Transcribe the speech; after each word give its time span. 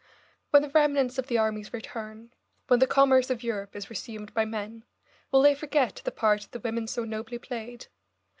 When 0.49 0.63
the 0.63 0.69
remnants 0.71 1.19
of 1.19 1.27
the 1.27 1.37
armies 1.37 1.71
return, 1.75 2.33
when 2.65 2.79
the 2.79 2.87
commerce 2.87 3.29
of 3.29 3.43
Europe 3.43 3.75
is 3.75 3.87
resumed 3.91 4.33
by 4.33 4.45
men, 4.45 4.83
will 5.29 5.43
they 5.43 5.53
forget 5.53 6.01
the 6.03 6.11
part 6.11 6.47
the 6.49 6.59
women 6.59 6.87
so 6.87 7.03
nobly 7.05 7.37
played? 7.37 7.85